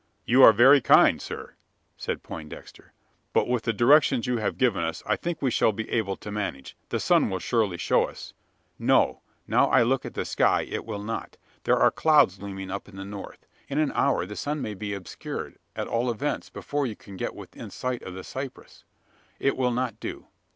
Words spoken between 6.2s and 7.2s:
manage. The